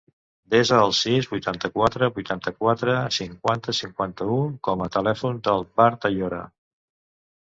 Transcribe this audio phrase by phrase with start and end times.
[0.51, 4.39] Desa el sis, vuitanta-quatre, vuitanta-quatre, cinquanta, cinquanta-u
[4.69, 6.41] com a telèfon del Badr Ayora.